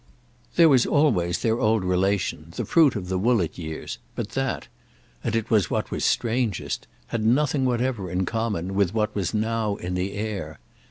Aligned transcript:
There 0.55 0.67
was 0.67 0.87
always 0.87 1.43
their 1.43 1.59
old 1.59 1.83
relation, 1.83 2.47
the 2.55 2.65
fruit 2.65 2.95
of 2.95 3.07
the 3.07 3.19
Woollett 3.19 3.59
years; 3.59 3.99
but 4.15 4.29
that—and 4.29 5.35
it 5.35 5.51
was 5.51 5.69
what 5.69 5.91
was 5.91 6.03
strangest—had 6.03 7.23
nothing 7.23 7.65
whatever 7.65 8.09
in 8.09 8.25
common 8.25 8.73
with 8.73 8.95
what 8.95 9.13
was 9.13 9.35
now 9.35 9.75
in 9.75 9.93
the 9.93 10.13
air. 10.13 10.57